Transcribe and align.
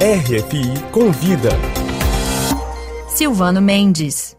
RFI 0.00 0.80
convida. 0.92 1.50
Silvano 3.08 3.60
Mendes. 3.60 4.36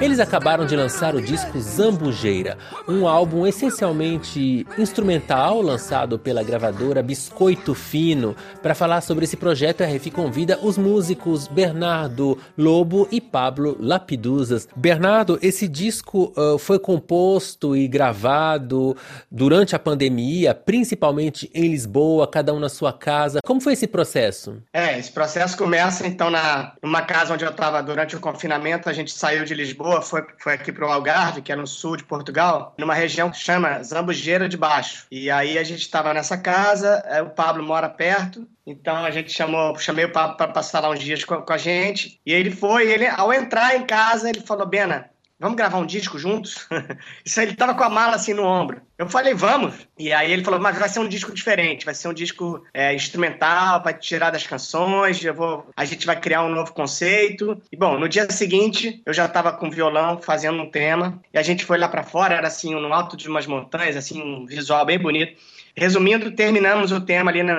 Eles 0.00 0.18
acabaram 0.18 0.66
de 0.66 0.74
lançar 0.74 1.14
o 1.14 1.22
disco 1.22 1.60
Zambujeira, 1.60 2.58
um 2.88 3.06
álbum 3.06 3.46
essencialmente 3.46 4.66
instrumental 4.76 5.62
lançado 5.62 6.18
pela 6.18 6.42
gravadora 6.42 7.02
Biscoito 7.02 7.72
Fino. 7.74 8.34
Para 8.60 8.74
falar 8.74 9.00
sobre 9.00 9.24
esse 9.24 9.36
projeto, 9.36 9.82
a 9.82 9.86
RF 9.86 10.10
convida 10.10 10.58
os 10.60 10.76
músicos 10.76 11.46
Bernardo 11.46 12.36
Lobo 12.58 13.06
e 13.12 13.20
Pablo 13.20 13.76
Lapiduzas. 13.78 14.68
Bernardo, 14.74 15.38
esse 15.40 15.68
disco 15.68 16.32
uh, 16.36 16.58
foi 16.58 16.78
composto 16.78 17.76
e 17.76 17.86
gravado 17.86 18.96
durante 19.30 19.76
a 19.76 19.78
pandemia, 19.78 20.52
principalmente 20.54 21.48
em 21.54 21.68
Lisboa, 21.68 22.26
cada 22.26 22.52
um 22.52 22.58
na 22.58 22.68
sua 22.68 22.92
casa. 22.92 23.40
Como 23.44 23.60
foi 23.60 23.74
esse 23.74 23.86
processo? 23.86 24.60
É, 24.72 24.98
esse 24.98 25.12
processo 25.12 25.56
começa 25.56 26.06
então 26.06 26.28
na 26.30 26.72
numa 26.82 27.02
casa 27.02 27.34
onde 27.34 27.44
eu 27.44 27.50
estava 27.50 27.82
durante 27.82 28.16
o 28.16 28.20
confinamento. 28.20 28.88
A 28.88 28.92
gente 28.92 29.12
saiu 29.12 29.44
de 29.44 29.54
Lisboa 29.54 29.91
Foi, 30.00 30.24
foi 30.38 30.54
aqui 30.54 30.72
para 30.72 30.86
o 30.86 30.90
Algarve, 30.90 31.42
que 31.42 31.52
é 31.52 31.56
no 31.56 31.66
sul 31.66 31.96
de 31.96 32.04
Portugal, 32.04 32.74
numa 32.78 32.94
região 32.94 33.30
que 33.30 33.36
chama 33.36 33.82
Zambujeira 33.82 34.48
de 34.48 34.56
Baixo. 34.56 35.06
E 35.10 35.30
aí 35.30 35.58
a 35.58 35.64
gente 35.64 35.80
estava 35.80 36.14
nessa 36.14 36.38
casa, 36.38 37.02
é, 37.06 37.20
o 37.20 37.30
Pablo 37.30 37.62
mora 37.62 37.88
perto, 37.88 38.46
então 38.66 39.04
a 39.04 39.10
gente 39.10 39.32
chamou, 39.32 39.76
chamei 39.76 40.04
o 40.04 40.12
Pablo 40.12 40.36
para 40.36 40.52
passar 40.52 40.80
lá 40.80 40.90
uns 40.90 41.00
dias 41.00 41.24
com, 41.24 41.42
com, 41.42 41.52
a 41.52 41.58
gente. 41.58 42.20
E 42.24 42.32
ele 42.32 42.50
foi, 42.50 42.90
ele 42.90 43.06
ao 43.06 43.32
entrar 43.32 43.76
em 43.76 43.84
casa, 43.84 44.28
ele 44.28 44.40
falou: 44.40 44.66
Bena, 44.66 45.10
vamos 45.42 45.56
gravar 45.56 45.78
um 45.78 45.84
disco 45.84 46.16
juntos? 46.18 46.68
Isso 47.26 47.40
aí, 47.40 47.46
ele 47.46 47.56
tava 47.56 47.74
com 47.74 47.82
a 47.82 47.90
mala 47.90 48.14
assim 48.14 48.32
no 48.32 48.44
ombro. 48.44 48.80
Eu 48.96 49.08
falei, 49.08 49.34
vamos. 49.34 49.74
E 49.98 50.12
aí 50.12 50.30
ele 50.30 50.44
falou, 50.44 50.60
mas 50.60 50.78
vai 50.78 50.88
ser 50.88 51.00
um 51.00 51.08
disco 51.08 51.34
diferente, 51.34 51.84
vai 51.84 51.94
ser 51.94 52.06
um 52.06 52.14
disco 52.14 52.64
é, 52.72 52.94
instrumental, 52.94 53.82
vai 53.82 53.92
tirar 53.92 54.30
das 54.30 54.46
canções, 54.46 55.22
eu 55.24 55.34
vou, 55.34 55.66
a 55.76 55.84
gente 55.84 56.06
vai 56.06 56.18
criar 56.18 56.44
um 56.44 56.48
novo 56.48 56.72
conceito. 56.72 57.60
E 57.72 57.76
bom, 57.76 57.98
no 57.98 58.08
dia 58.08 58.30
seguinte 58.30 59.02
eu 59.04 59.12
já 59.12 59.26
tava 59.26 59.52
com 59.52 59.68
violão 59.68 60.22
fazendo 60.22 60.62
um 60.62 60.70
tema, 60.70 61.20
e 61.34 61.38
a 61.38 61.42
gente 61.42 61.64
foi 61.64 61.76
lá 61.76 61.88
para 61.88 62.04
fora, 62.04 62.36
era 62.36 62.46
assim, 62.46 62.72
no 62.74 62.92
alto 62.94 63.16
de 63.16 63.28
umas 63.28 63.46
montanhas, 63.46 63.96
assim, 63.96 64.22
um 64.22 64.46
visual 64.46 64.86
bem 64.86 64.98
bonito. 64.98 65.36
Resumindo, 65.74 66.30
terminamos 66.30 66.92
o 66.92 67.00
tema 67.00 67.30
ali 67.30 67.42
no, 67.42 67.54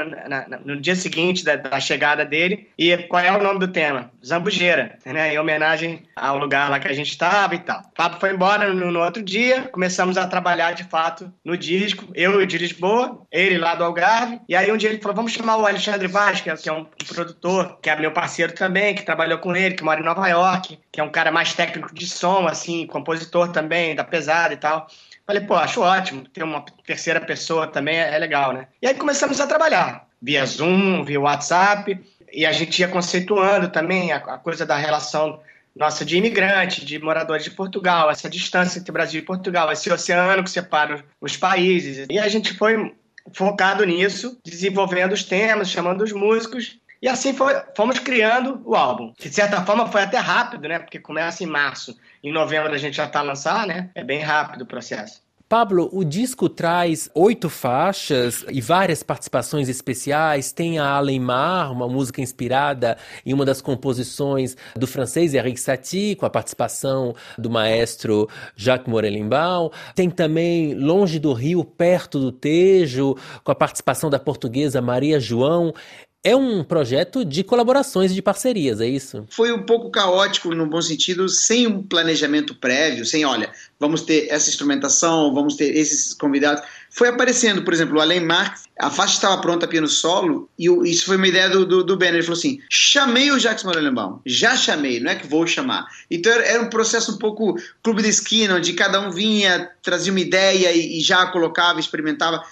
no 0.64 0.80
dia 0.80 0.96
seguinte 0.96 1.44
da, 1.44 1.56
da, 1.56 1.80
chegada 1.80 2.24
dele. 2.24 2.70
E 2.78 2.96
qual 2.98 3.24
é 3.24 3.32
o 3.32 3.42
nome 3.42 3.60
do 3.60 3.68
tema? 3.68 4.12
Zambujeira, 4.24 5.00
né? 5.06 5.34
Em 5.34 5.40
homenagem 5.40 6.04
ao 6.16 6.38
lugar 6.38 6.70
lá 6.70 6.80
que 6.80 6.88
a 6.88 6.94
gente 6.94 7.10
estava 7.10 7.56
e 7.56 7.60
tal. 7.60 7.80
O 7.80 7.96
papo 7.96 8.20
foi 8.20 8.34
embora 8.34 8.72
no, 8.72 8.92
no, 8.92 9.00
outro 9.04 9.24
dia, 9.24 9.64
começamos 9.72 10.16
a 10.16 10.28
trabalhar 10.28 10.74
de 10.74 10.84
fato 10.84 11.34
no 11.44 11.58
disco. 11.58 12.06
Eu 12.14 12.46
de 12.46 12.58
Lisboa, 12.58 13.22
ele 13.32 13.58
lá 13.58 13.74
do 13.74 13.84
Algarve. 13.84 14.40
E 14.48 14.56
aí 14.56 14.72
um 14.72 14.78
dia 14.78 14.90
ele 14.90 15.00
falou: 15.00 15.16
vamos 15.16 15.32
chamar 15.32 15.58
o 15.58 15.66
Alexandre 15.66 16.08
Vaz, 16.08 16.40
que 16.40 16.52
é, 16.52 16.56
que 16.56 16.70
é 16.70 16.74
um 16.74 16.86
produtor, 17.08 17.80
que 17.82 17.90
é 17.90 17.96
meu 17.96 18.12
parceiro 18.12 18.54
também, 18.54 18.94
que 18.94 19.04
trabalhou 19.04 19.40
com 19.40 19.56
ele, 19.56 19.74
que 19.74 19.84
mora 19.84 20.00
em 20.00 20.04
Nova 20.04 20.28
York, 20.28 20.78
que 20.92 21.02
é 21.02 21.04
um 21.04 21.10
cara 21.10 21.32
mais 21.32 21.54
técnico 21.54 21.94
de 21.94 22.08
som, 22.08 22.48
assim, 22.48 22.86
compositor 22.86 23.52
também, 23.52 23.96
da 23.96 24.04
pesada 24.04 24.54
e 24.54 24.58
tal. 24.58 24.88
Falei, 25.26 25.42
pô, 25.44 25.56
acho 25.56 25.82
ótimo. 25.82 26.28
Ter 26.28 26.44
uma 26.44 26.64
terceira 26.86 27.22
pessoa 27.22 27.68
também 27.68 27.98
é, 27.98 28.14
é 28.14 28.18
legal, 28.18 28.54
né? 28.54 28.68
E 28.82 28.88
aí 28.88 28.94
começamos 28.94 29.40
a 29.40 29.48
trabalhar 29.48 30.08
via 30.22 30.46
Zoom, 30.46 31.04
via 31.04 31.20
WhatsApp, 31.20 32.00
e 32.32 32.46
a 32.46 32.52
gente 32.52 32.80
ia 32.80 32.88
conceituando 32.88 33.70
também 33.70 34.12
a, 34.12 34.18
a 34.18 34.38
coisa 34.38 34.66
da 34.66 34.78
relação 34.78 35.40
nossa 35.76 36.06
de 36.06 36.18
imigrante, 36.18 36.86
de 36.86 37.00
moradores 37.00 37.44
de 37.44 37.52
Portugal, 37.52 38.10
essa 38.10 38.30
distância 38.30 38.80
entre 38.80 38.92
Brasil 38.92 39.20
e 39.22 39.26
Portugal, 39.26 39.72
esse 39.72 39.92
oceano 39.92 40.44
que 40.44 40.50
separa 40.50 41.04
os 41.20 41.36
países. 41.36 42.06
E 42.10 42.20
a 42.20 42.28
gente 42.28 42.54
foi 42.54 42.94
focado 43.34 43.84
nisso, 43.84 44.38
desenvolvendo 44.46 45.14
os 45.14 45.24
temas, 45.24 45.70
chamando 45.70 46.04
os 46.04 46.12
músicos, 46.12 46.78
e 47.04 47.10
assim 47.10 47.34
foi, 47.34 47.54
fomos 47.76 48.00
criando 48.00 48.62
o 48.64 48.76
álbum. 48.76 49.12
De 49.20 49.30
certa 49.30 49.62
forma 49.66 49.86
foi 49.88 50.04
até 50.04 50.18
rápido, 50.18 50.70
né? 50.70 50.80
Porque 50.80 50.98
começa 50.98 51.44
em 51.44 51.48
março. 51.48 51.94
Em 52.24 52.32
novembro 52.32 52.74
a 52.74 52.78
gente 52.78 52.96
já 52.96 53.04
está 53.04 53.20
a 53.20 53.24
lançar, 53.24 53.68
né? 53.68 53.90
É 53.94 54.06
bem 54.06 54.22
rápido 54.22 54.62
o 54.62 54.66
processo. 54.66 55.22
Pablo, 55.50 55.90
o 55.92 56.06
disco 56.06 56.48
traz 56.48 57.10
oito 57.14 57.50
faixas 57.50 58.46
e 58.50 58.62
várias 58.62 59.04
participações 59.04 59.68
especiais. 59.68 60.54
Tem 60.54 60.80
a 60.80 60.92
Alemar, 60.92 61.74
uma 61.74 61.90
música 61.90 62.22
inspirada 62.22 62.98
em 63.26 63.34
uma 63.34 63.44
das 63.44 63.62
composições 63.62 64.56
do 64.74 64.88
francês 64.88 65.34
Eric 65.34 65.60
Satie, 65.60 66.16
com 66.16 66.26
a 66.26 66.30
participação 66.30 67.14
do 67.38 67.50
maestro 67.50 68.30
Jacques 68.56 68.88
Morelenbaum. 68.88 69.70
Tem 69.94 70.10
também 70.10 70.74
Longe 70.74 71.20
do 71.20 71.34
Rio, 71.34 71.66
Perto 71.66 72.18
do 72.18 72.32
Tejo, 72.32 73.18
com 73.44 73.52
a 73.52 73.56
participação 73.56 74.10
da 74.10 74.18
portuguesa 74.18 74.82
Maria 74.82 75.20
João. 75.20 75.74
É 76.26 76.34
um 76.34 76.64
projeto 76.64 77.26
de 77.26 77.44
colaborações 77.44 78.12
e 78.12 78.16
de 78.16 78.22
parcerias, 78.22 78.80
é 78.80 78.88
isso? 78.88 79.26
Foi 79.30 79.52
um 79.52 79.64
pouco 79.64 79.90
caótico, 79.90 80.56
no 80.56 80.66
bom 80.66 80.82
sentido, 80.82 81.28
sem 81.28 81.68
um 81.68 81.84
planejamento 81.84 82.56
prévio, 82.56 83.06
sem, 83.06 83.26
olha, 83.26 83.52
vamos 83.78 84.04
ter 84.04 84.28
essa 84.30 84.50
instrumentação, 84.50 85.34
vamos 85.34 85.58
ter 85.58 85.76
esses 85.76 86.14
convidados. 86.14 86.64
Foi 86.96 87.08
aparecendo, 87.08 87.64
por 87.64 87.74
exemplo, 87.74 87.98
o 87.98 88.02
Alain 88.02 88.20
Marx, 88.20 88.66
a 88.80 88.90
faixa 88.90 89.16
estava 89.16 89.42
pronta 89.42 89.68
piano 89.68 89.88
solo, 89.88 90.48
e 90.60 90.68
isso 90.90 91.06
foi 91.06 91.18
uma 91.18 91.28
ideia 91.28 91.50
do, 91.50 91.66
do, 91.66 91.84
do 91.84 91.98
Ben. 91.98 92.10
Ele 92.10 92.22
falou 92.22 92.38
assim: 92.38 92.60
chamei 92.70 93.32
o 93.32 93.40
Jacques 93.40 93.64
Morellenbaum, 93.64 94.20
já 94.26 94.56
chamei, 94.56 95.00
não 95.00 95.10
é 95.10 95.16
que 95.16 95.26
vou 95.26 95.48
chamar. 95.48 95.88
Então 96.10 96.32
era 96.32 96.62
um 96.62 96.70
processo 96.70 97.14
um 97.14 97.18
pouco 97.18 97.56
clube 97.82 98.04
de 98.04 98.10
esquina, 98.10 98.56
onde 98.56 98.74
cada 98.74 99.00
um 99.00 99.10
vinha, 99.10 99.72
trazia 99.82 100.12
uma 100.12 100.20
ideia 100.20 100.72
e, 100.72 101.00
e 101.00 101.02
já 101.02 101.26
colocava, 101.26 101.80
experimentava 101.80 102.44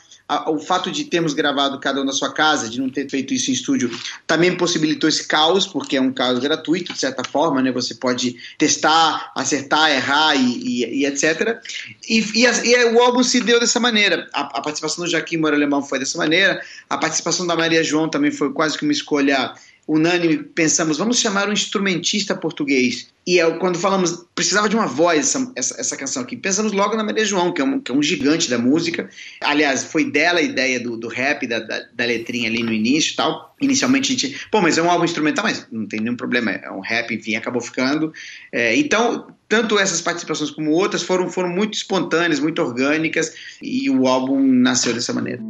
o 0.47 0.59
fato 0.59 0.90
de 0.90 1.03
termos 1.06 1.34
gravado 1.34 1.79
cada 1.79 2.02
um 2.02 2.06
na 2.06 2.13
sua 2.13 2.31
casa, 2.31 2.69
de 2.69 2.79
não 2.79 2.90
ter 2.90 3.09
feito 3.09 3.34
isso 3.34 3.52
em 3.52 3.53
estúdio, 3.53 3.91
também 4.25 4.56
possibilitou 4.56 5.09
esse 5.09 5.28
caos, 5.28 5.68
porque 5.68 5.97
é 5.97 6.02
um 6.02 6.12
caos 6.12 6.40
gratuito, 6.40 6.94
de 6.94 7.00
certa 7.00 7.23
forma, 7.23 7.62
né? 7.62 7.72
Você 7.72 7.96
pode 7.96 8.38
testar, 8.58 9.31
acertar, 9.35 9.91
errar 9.91 10.35
e, 10.35 10.84
e, 10.84 11.02
e 11.02 11.06
etc. 11.06 11.59
E, 12.08 12.19
e, 12.19 12.46
e, 12.46 12.85
o 12.85 13.02
álbum 13.02 13.23
se 13.23 13.41
deu 13.41 13.59
dessa 13.59 13.79
maneira. 13.79 14.29
A, 14.33 14.41
a 14.41 14.61
participação 14.61 15.03
do 15.03 15.09
Jaquim 15.09 15.37
Moura 15.37 15.55
Alemão 15.55 15.81
foi 15.83 15.99
dessa 15.99 16.17
maneira, 16.17 16.61
a 16.89 16.97
participação 16.97 17.45
da 17.45 17.55
Maria 17.55 17.83
João 17.83 18.09
também 18.09 18.31
foi 18.31 18.51
quase 18.53 18.77
que 18.77 18.83
uma 18.83 18.91
escolha 18.91 19.53
unânime, 19.87 20.37
pensamos, 20.37 20.97
vamos 20.97 21.19
chamar 21.19 21.49
um 21.49 21.53
instrumentista 21.53 22.35
português. 22.35 23.09
E 23.27 23.39
é, 23.39 23.51
quando 23.57 23.77
falamos, 23.77 24.25
precisava 24.33 24.69
de 24.69 24.75
uma 24.75 24.87
voz 24.87 25.19
essa, 25.19 25.51
essa, 25.55 25.79
essa, 25.79 25.97
canção 25.97 26.23
aqui, 26.23 26.35
pensamos 26.35 26.71
logo 26.71 26.95
na 26.95 27.03
Maria 27.03 27.25
João, 27.25 27.51
que 27.51 27.61
é, 27.61 27.65
um, 27.65 27.79
que 27.79 27.91
é 27.91 27.95
um 27.95 28.01
gigante 28.01 28.49
da 28.49 28.57
música. 28.57 29.09
Aliás, 29.41 29.83
foi 29.83 30.09
dela 30.09 30.39
a 30.39 30.41
ideia 30.41 30.79
do, 30.79 30.97
do 30.97 31.07
rap, 31.07 31.45
da, 31.45 31.59
da, 31.59 31.83
da 31.93 32.05
letrinha 32.05 32.49
ali 32.49 32.63
no 32.63 32.71
início 32.71 33.13
e 33.13 33.15
tal. 33.15 33.55
Inicialmente 33.61 34.11
a 34.11 34.15
gente, 34.15 34.47
pô, 34.49 34.61
mas 34.61 34.77
é 34.77 34.81
um 34.81 34.89
álbum 34.89 35.05
instrumental, 35.05 35.43
mas 35.43 35.67
não 35.71 35.85
tem 35.85 35.99
nenhum 35.99 36.15
problema, 36.15 36.51
é 36.51 36.71
um 36.71 36.79
rap, 36.79 37.13
enfim, 37.13 37.35
acabou 37.35 37.61
ficando. 37.61 38.11
É, 38.51 38.75
então, 38.75 39.27
tanto 39.51 39.78
essas 39.78 40.00
participações 40.00 40.50
como 40.50 40.72
outras 40.72 41.03
foram, 41.03 41.29
foram 41.29 41.50
muito 41.50 41.73
espontâneas, 41.73 42.39
muito 42.39 42.62
orgânicas, 42.62 43.34
e 43.62 43.89
o 43.89 44.07
álbum 44.07 44.41
nasceu 44.41 44.94
dessa 44.94 45.12
maneira. 45.12 45.41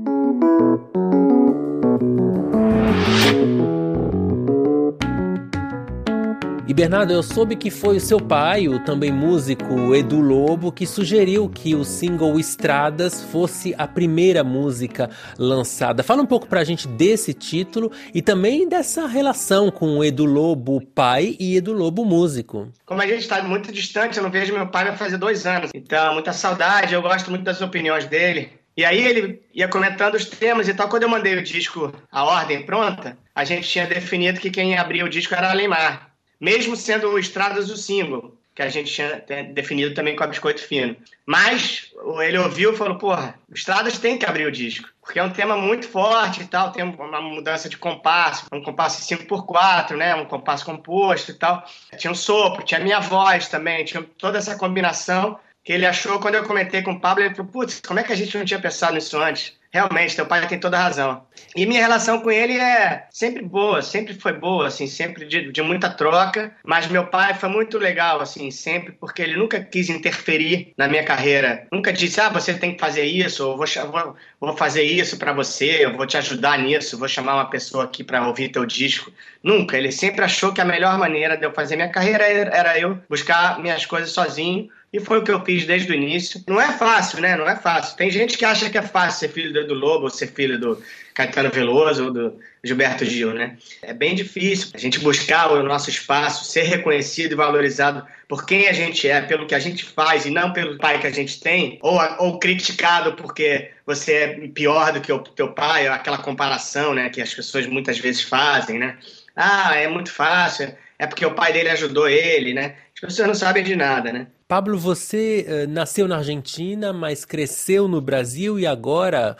E 6.72 6.74
Bernardo, 6.74 7.12
eu 7.12 7.22
soube 7.22 7.58
que 7.58 7.70
foi 7.70 7.98
o 7.98 8.00
seu 8.00 8.18
pai, 8.18 8.70
o 8.70 8.80
também 8.86 9.12
músico 9.12 9.94
Edu 9.94 10.22
Lobo, 10.22 10.72
que 10.72 10.88
sugeriu 10.88 11.50
que 11.50 11.76
o 11.76 11.84
single 11.84 12.40
Estradas 12.40 13.22
fosse 13.24 13.76
a 13.78 13.86
primeira 13.86 14.42
música 14.42 15.10
lançada. 15.38 16.02
Fala 16.02 16.22
um 16.22 16.26
pouco 16.26 16.48
pra 16.48 16.64
gente 16.64 16.88
desse 16.88 17.34
título 17.34 17.92
e 18.16 18.22
também 18.22 18.70
dessa 18.70 19.06
relação 19.06 19.70
com 19.70 20.02
Edu 20.02 20.24
Lobo 20.24 20.80
pai 20.80 21.36
e 21.38 21.58
Edu 21.58 21.74
Lobo 21.74 22.06
músico. 22.06 22.72
Como 22.86 23.02
a 23.02 23.06
gente 23.06 23.20
está 23.20 23.44
muito 23.44 23.70
distante, 23.70 24.16
eu 24.16 24.24
não 24.24 24.32
vejo 24.32 24.54
meu 24.54 24.68
pai 24.68 24.86
vai 24.86 24.96
fazer 24.96 25.18
dois 25.18 25.46
anos. 25.46 25.72
Então, 25.76 26.14
muita 26.14 26.32
saudade, 26.32 26.94
eu 26.94 27.02
gosto 27.02 27.30
muito 27.30 27.44
das 27.44 27.60
opiniões 27.60 28.06
dele. 28.06 28.50
E 28.78 28.86
aí 28.86 29.06
ele 29.06 29.42
ia 29.54 29.68
comentando 29.68 30.16
os 30.16 30.24
temas 30.24 30.70
e 30.70 30.74
tal. 30.74 30.88
Quando 30.88 31.04
eu 31.04 31.10
mandei 31.10 31.36
o 31.36 31.44
disco, 31.44 31.92
a 32.10 32.24
ordem 32.24 32.66
pronta, 32.66 33.18
a 33.36 33.44
gente 33.44 33.68
tinha 33.68 33.86
definido 33.86 34.40
que 34.40 34.50
quem 34.50 34.78
abria 34.78 35.04
o 35.04 35.10
disco 35.10 35.36
era 35.36 35.52
Alemar 35.52 36.11
mesmo 36.42 36.76
sendo 36.76 37.20
Estradas 37.20 37.70
o 37.70 37.78
single, 37.78 38.36
que 38.54 38.62
a 38.62 38.68
gente 38.68 38.92
tinha 38.92 39.24
definido 39.54 39.94
também 39.94 40.16
com 40.16 40.24
a 40.24 40.28
Biscoito 40.28 40.62
Fino. 40.62 40.96
Mas 41.26 41.92
ele 42.24 42.38
ouviu 42.38 42.74
e 42.74 42.76
falou, 42.76 42.98
porra, 42.98 43.36
Estradas 43.54 43.98
tem 43.98 44.18
que 44.18 44.26
abrir 44.26 44.46
o 44.46 44.52
disco, 44.52 44.90
porque 45.00 45.20
é 45.20 45.24
um 45.24 45.30
tema 45.30 45.56
muito 45.56 45.88
forte 45.88 46.42
e 46.42 46.46
tal, 46.48 46.72
tem 46.72 46.84
uma 46.84 47.22
mudança 47.22 47.70
de 47.70 47.78
compasso, 47.78 48.46
um 48.52 48.62
compasso 48.62 49.02
5x4, 49.08 49.96
né, 49.96 50.16
um 50.16 50.26
compasso 50.26 50.66
composto 50.66 51.32
e 51.32 51.36
tal. 51.36 51.64
Tinha 51.98 52.12
um 52.12 52.16
sopro, 52.16 52.66
tinha 52.66 52.80
minha 52.80 53.00
voz 53.00 53.48
também, 53.48 53.86
tinha 53.86 54.04
toda 54.18 54.38
essa 54.38 54.58
combinação 54.58 55.40
que 55.64 55.72
ele 55.72 55.86
achou, 55.86 56.20
quando 56.20 56.36
eu 56.36 56.44
comentei 56.44 56.82
com 56.82 56.94
o 56.94 57.00
Pablo, 57.00 57.24
ele 57.24 57.36
falou, 57.36 57.52
putz, 57.52 57.82
como 57.86 58.00
é 58.00 58.04
que 58.04 58.12
a 58.12 58.16
gente 58.16 58.36
não 58.36 58.44
tinha 58.44 58.60
pensado 58.60 58.96
nisso 58.96 59.18
antes? 59.18 59.56
Realmente, 59.72 60.16
teu 60.16 60.26
pai 60.26 60.46
tem 60.48 60.60
toda 60.60 60.78
a 60.78 60.84
razão. 60.84 61.26
E 61.56 61.66
minha 61.66 61.82
relação 61.82 62.20
com 62.20 62.30
ele 62.30 62.58
é 62.58 63.08
sempre 63.10 63.44
boa, 63.44 63.82
sempre 63.82 64.14
foi 64.14 64.34
boa, 64.34 64.68
assim, 64.68 64.86
sempre 64.86 65.26
de, 65.26 65.52
de, 65.52 65.62
muita 65.62 65.90
troca. 65.90 66.54
Mas 66.64 66.88
meu 66.88 67.08
pai 67.08 67.34
foi 67.34 67.50
muito 67.50 67.78
legal, 67.78 68.22
assim, 68.22 68.52
sempre, 68.52 68.92
porque 68.92 69.22
ele 69.22 69.36
nunca 69.36 69.62
quis 69.64 69.90
interferir 69.90 70.74
na 70.78 70.88
minha 70.88 71.04
carreira. 71.04 71.68
Nunca 71.72 71.94
disse, 71.94 72.20
ah, 72.20 72.30
você 72.30 72.54
tem 72.54 72.74
que 72.74 72.80
fazer 72.80 73.06
isso, 73.06 73.48
ou 73.48 73.58
vou, 73.58 73.66
vou, 73.66 74.16
vou 74.40 74.58
fazer 74.58 74.84
isso 74.84 75.18
para 75.18 75.34
você, 75.34 75.86
eu 75.86 75.96
vou 75.96 76.06
te 76.06 76.18
ajudar 76.18 76.60
nisso, 76.60 76.98
vou 76.98 77.08
chamar 77.08 77.36
uma 77.36 77.50
pessoa 77.50 77.86
aqui 77.86 78.04
para 78.04 78.28
ouvir 78.28 78.50
teu 78.50 78.66
disco. 78.66 79.12
Nunca. 79.42 79.78
Ele 79.78 79.92
sempre 79.92 80.24
achou 80.24 80.54
que 80.54 80.62
a 80.62 80.66
melhor 80.66 80.98
maneira 80.98 81.38
de 81.38 81.46
eu 81.46 81.54
fazer 81.54 81.76
minha 81.76 81.90
carreira 81.90 82.26
era 82.26 82.78
eu 82.78 83.00
buscar 83.10 83.60
minhas 83.60 83.86
coisas 83.86 84.12
sozinho 84.12 84.70
e 84.94 85.00
foi 85.00 85.20
o 85.20 85.24
que 85.24 85.32
eu 85.32 85.44
fiz 85.46 85.66
desde 85.66 85.92
o 85.92 85.96
início. 85.96 86.44
Não 86.48 86.60
é 86.60 86.74
fácil, 86.74 87.22
né? 87.22 87.38
Não 87.38 87.48
é 87.48 87.56
fácil. 87.56 87.96
Tem 87.96 88.12
gente 88.12 88.38
que 88.38 88.44
acha 88.44 88.70
que 88.70 88.78
é 88.78 88.82
fácil 88.82 89.20
ser 89.20 89.34
filho 89.34 89.66
do 89.66 89.74
Lobo, 89.74 90.04
ou 90.04 90.10
ser 90.10 90.28
filho 90.28 90.60
do 90.60 90.82
Caetano 91.14 91.50
Veloso 91.50 92.06
ou 92.06 92.12
do 92.12 92.40
Gilberto 92.62 93.06
Gil, 93.06 93.34
né? 93.34 93.58
É 93.82 93.94
bem 93.94 94.14
difícil 94.14 94.70
a 94.74 94.78
gente 94.78 95.00
buscar 95.00 95.52
o 95.52 95.64
nosso 95.64 95.90
espaço, 95.90 96.44
ser 96.44 96.64
reconhecido 96.64 97.32
e 97.32 97.36
valorizado 97.36 98.06
por 98.28 98.46
quem 98.46 98.68
a 98.68 98.74
gente 98.74 99.08
é, 99.08 99.22
pelo 99.22 99.48
que 99.48 99.56
a 99.56 99.60
gente 99.60 99.86
faz 99.86 100.26
e 100.26 100.30
não 100.30 100.52
pelo 100.52 100.78
pai 100.78 101.00
que 101.00 101.08
a 101.08 101.12
gente 101.12 101.40
tem, 101.40 101.80
ou, 101.82 102.00
ou 102.20 102.40
criticado 102.40 103.14
porque 103.14 103.72
você 103.86 104.14
é 104.14 104.48
pior 104.50 104.92
do 104.92 105.02
que 105.02 105.12
o 105.12 105.20
teu 105.20 105.54
pai, 105.54 105.88
aquela 105.88 106.18
comparação, 106.18 106.94
né, 106.94 107.10
que 107.10 107.22
as 107.22 107.34
pessoas 107.34 107.66
muitas 107.66 107.98
vezes 107.98 108.22
fazem, 108.22 108.78
né? 108.78 108.98
Ah, 109.36 109.76
é 109.76 109.88
muito 109.88 110.12
fácil, 110.12 110.74
é 111.02 111.08
porque 111.08 111.26
o 111.26 111.34
pai 111.34 111.52
dele 111.52 111.70
ajudou 111.70 112.08
ele, 112.08 112.54
né? 112.54 112.76
As 112.94 113.02
pessoas 113.02 113.28
não 113.28 113.34
sabem 113.34 113.64
de 113.64 113.76
nada, 113.76 114.14
né? 114.14 114.28
Pablo, 114.48 114.78
você 114.78 115.48
uh, 115.50 115.68
nasceu 115.68 116.08
na 116.08 116.18
Argentina, 116.18 116.94
mas 116.94 117.26
cresceu 117.26 117.88
no 117.88 118.00
Brasil 118.00 118.60
e 118.60 118.68
agora, 118.68 119.36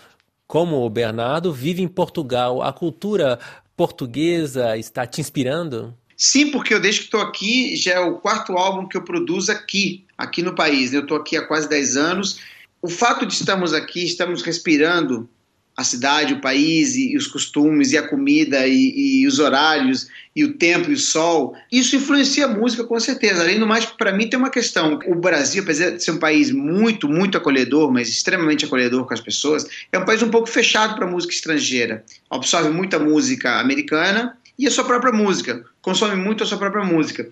como 0.48 0.78
o 0.78 0.90
Bernardo, 0.90 1.54
vive 1.54 1.84
em 1.84 1.88
Portugal. 1.88 2.64
A 2.64 2.74
cultura 2.74 3.38
portuguesa 3.78 4.76
está 4.76 5.06
te 5.06 5.22
inspirando? 5.22 5.96
Sim, 6.18 6.50
porque 6.50 6.74
eu 6.74 6.82
desde 6.82 7.02
que 7.02 7.06
estou 7.06 7.22
aqui, 7.22 7.76
já 7.76 7.94
é 7.94 8.00
o 8.00 8.18
quarto 8.18 8.54
álbum 8.54 8.88
que 8.88 8.98
eu 8.98 9.04
produzo 9.04 9.52
aqui, 9.52 10.08
aqui 10.18 10.42
no 10.42 10.56
país. 10.56 10.92
Eu 10.94 11.02
estou 11.02 11.18
aqui 11.18 11.38
há 11.38 11.46
quase 11.46 11.70
10 11.70 11.96
anos. 11.96 12.40
O 12.82 12.90
fato 12.90 13.24
de 13.24 13.36
estarmos 13.36 13.72
aqui, 13.72 14.04
estamos 14.04 14.42
respirando 14.42 15.30
a 15.76 15.84
cidade, 15.84 16.34
o 16.34 16.42
país 16.42 16.96
e, 16.96 17.16
os 17.16 17.28
costumes 17.28 17.92
e 17.92 17.98
a 17.98 18.08
comida 18.08 18.68
e, 18.68 19.22
e, 19.22 19.28
os 19.28 19.40
horários 19.40 20.08
e 20.36 20.44
o 20.44 20.54
tempo 20.54 20.92
e 20.92 20.94
o 20.94 20.98
sol, 20.98 21.56
isso 21.72 21.96
influencia 21.96 22.46
a 22.46 22.48
música 22.48 22.84
com 22.84 23.00
certeza. 23.00 23.42
Além 23.42 23.60
do 23.60 23.68
mais, 23.68 23.86
para 23.86 24.12
mim 24.12 24.30
tem 24.30 24.38
uma 24.38 24.50
questão. 24.50 25.00
O 25.08 25.16
Brasil, 25.16 25.64
apesar 25.64 25.92
de 25.92 26.04
ser 26.04 26.12
um 26.12 26.20
país 26.20 26.52
muito, 26.52 27.08
muito 27.08 27.38
acolhedor, 27.38 27.92
mas 27.92 28.10
extremamente 28.10 28.66
acolhedor 28.66 29.06
com 29.06 29.14
as 29.14 29.22
pessoas, 29.22 29.66
é 29.92 29.98
um 29.98 30.06
país 30.06 30.22
um 30.22 30.30
pouco 30.30 30.48
fechado 30.48 30.96
para 30.96 31.08
música 31.08 31.34
estrangeira. 31.34 32.04
Absorve 32.30 32.70
muita 32.70 33.00
música 33.00 33.60
americana 33.60 34.38
e 34.58 34.68
a 34.68 34.72
sua 34.72 34.84
própria 34.84 35.12
música, 35.12 35.64
consome 35.82 36.16
muito 36.16 36.44
a 36.44 36.46
sua 36.46 36.58
própria 36.58 36.84
música. 36.84 37.28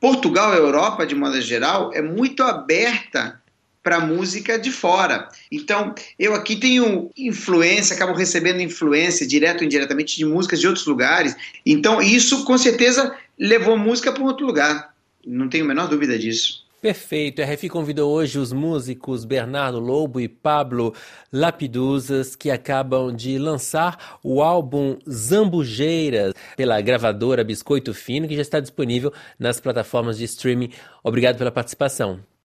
Portugal, 0.00 0.52
a 0.52 0.56
Europa, 0.56 1.06
de 1.06 1.14
modo 1.14 1.40
geral, 1.40 1.92
é 1.94 2.02
muito 2.02 2.42
aberta 2.42 3.40
para 3.84 4.00
música 4.00 4.58
de 4.58 4.72
fora. 4.72 5.28
Então, 5.52 5.94
eu 6.18 6.34
aqui 6.34 6.56
tenho 6.56 7.10
influência, 7.16 7.94
acabo 7.94 8.14
recebendo 8.14 8.62
influência, 8.62 9.26
direto 9.26 9.60
ou 9.60 9.66
indiretamente, 9.66 10.16
de 10.16 10.24
músicas 10.24 10.58
de 10.58 10.66
outros 10.66 10.86
lugares. 10.86 11.36
Então, 11.64 12.00
isso 12.00 12.44
com 12.46 12.56
certeza 12.56 13.14
levou 13.38 13.76
música 13.76 14.10
para 14.10 14.22
um 14.22 14.26
outro 14.26 14.46
lugar. 14.46 14.94
Não 15.24 15.48
tenho 15.50 15.64
a 15.64 15.68
menor 15.68 15.86
dúvida 15.86 16.18
disso. 16.18 16.64
Perfeito. 16.80 17.40
A 17.40 17.44
Refi 17.46 17.68
convidou 17.68 18.12
hoje 18.12 18.38
os 18.38 18.52
músicos 18.52 19.24
Bernardo 19.24 19.78
Lobo 19.78 20.20
e 20.20 20.28
Pablo 20.28 20.94
Lapiduzas, 21.32 22.36
que 22.36 22.50
acabam 22.50 23.14
de 23.14 23.38
lançar 23.38 24.18
o 24.22 24.42
álbum 24.42 24.98
Zambujeiras 25.08 26.34
pela 26.56 26.80
gravadora 26.80 27.44
Biscoito 27.44 27.94
Fino, 27.94 28.28
que 28.28 28.36
já 28.36 28.42
está 28.42 28.60
disponível 28.60 29.12
nas 29.38 29.60
plataformas 29.60 30.18
de 30.18 30.24
streaming. 30.24 30.70
Obrigado 31.02 31.38
pela 31.38 31.50
participação. 31.50 32.20